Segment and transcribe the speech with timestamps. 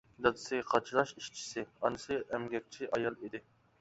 [0.25, 3.43] دادىسى قاچىلاش ئىشچىسى، ئانىسى ئەمگەكچى ئايال ئىدى.